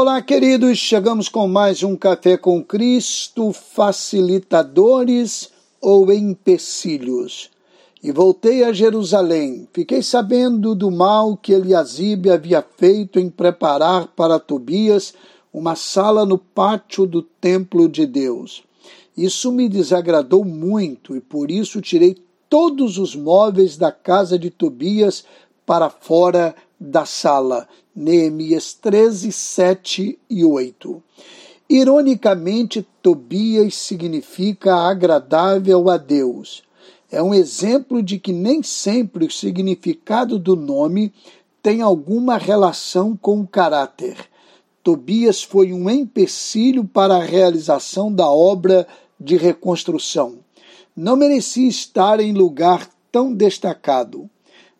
[0.00, 5.50] Olá, queridos, chegamos com mais um Café com Cristo, facilitadores
[5.80, 7.50] ou empecilhos.
[8.00, 9.66] E voltei a Jerusalém.
[9.72, 15.14] Fiquei sabendo do mal que Eliasibe havia feito em preparar para Tobias
[15.52, 18.62] uma sala no pátio do templo de Deus.
[19.16, 22.16] Isso me desagradou muito e por isso tirei
[22.48, 25.24] todos os móveis da casa de Tobias
[25.66, 27.68] para fora da sala.
[27.94, 31.02] Neemias 13, 7 e 8.
[31.68, 36.62] Ironicamente, Tobias significa agradável a Deus.
[37.10, 41.12] É um exemplo de que nem sempre o significado do nome
[41.62, 44.16] tem alguma relação com o caráter.
[44.82, 48.86] Tobias foi um empecilho para a realização da obra
[49.18, 50.38] de reconstrução.
[50.96, 54.30] Não merecia estar em lugar tão destacado.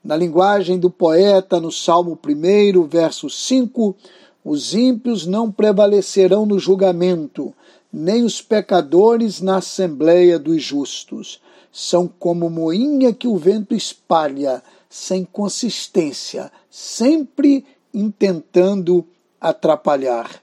[0.03, 3.97] Na linguagem do poeta, no Salmo 1, verso 5,
[4.45, 7.53] os ímpios não prevalecerão no julgamento,
[7.93, 11.41] nem os pecadores na assembleia dos justos.
[11.73, 19.05] São como moinha que o vento espalha, sem consistência, sempre intentando
[19.41, 20.43] atrapalhar.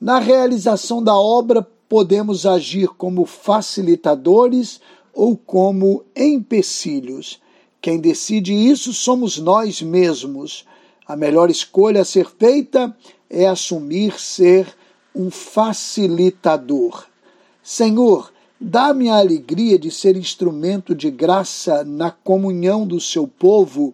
[0.00, 4.80] Na realização da obra, podemos agir como facilitadores
[5.12, 7.41] ou como empecilhos.
[7.82, 10.64] Quem decide isso somos nós mesmos.
[11.04, 12.96] A melhor escolha a ser feita
[13.28, 14.72] é assumir ser
[15.12, 17.06] um facilitador.
[17.60, 23.92] Senhor, dá-me a alegria de ser instrumento de graça na comunhão do seu povo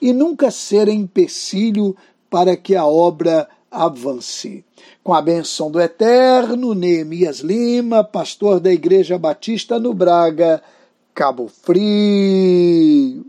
[0.00, 1.94] e nunca ser empecilho
[2.30, 4.64] para que a obra avance.
[5.04, 10.62] Com a benção do Eterno, Neemias Lima, pastor da Igreja Batista no Braga,
[11.16, 13.26] Cabo Frio.